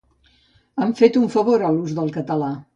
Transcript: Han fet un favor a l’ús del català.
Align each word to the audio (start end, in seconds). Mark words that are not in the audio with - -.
Han 0.83 0.95
fet 1.01 1.21
un 1.23 1.29
favor 1.37 1.69
a 1.69 1.73
l’ús 1.77 1.97
del 2.01 2.13
català. 2.21 2.53